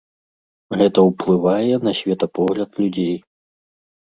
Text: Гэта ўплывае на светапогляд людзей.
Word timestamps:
Гэта 0.79 0.99
ўплывае 1.09 1.73
на 1.85 1.91
светапогляд 1.99 2.71
людзей. 2.81 3.15